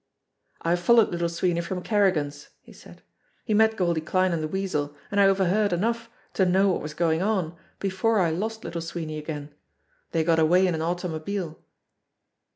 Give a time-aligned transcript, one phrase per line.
[0.63, 3.03] "I followed Little Sweeney from Kerrigan's," he said.
[3.45, 6.95] "He met Goldie Kline and the Weasel, and I overheard enough to know what was
[6.95, 9.53] going on before I lost Little Sweeney again.
[10.11, 11.63] They got away in an automobile."